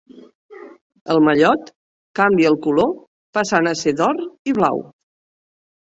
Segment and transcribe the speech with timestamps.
[1.15, 1.69] El mallot
[2.21, 2.91] canvià el color
[3.39, 4.87] passant a ser d'or i blau.